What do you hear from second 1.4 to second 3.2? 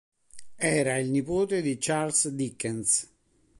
di Charles Dickens.